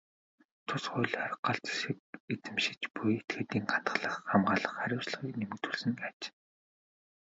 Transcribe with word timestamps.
Тус 0.67 0.83
хуулиар 0.91 1.31
галт 1.45 1.63
зэвсэг 1.67 1.97
эзэмшиж 2.33 2.81
буй 2.95 3.11
этгээдийн 3.19 3.65
хадгалах, 3.71 4.15
хамгаалах 4.29 4.73
хариуцлагыг 4.79 5.33
нэмэгдүүлсэн 5.37 5.93
аж. 6.07 6.19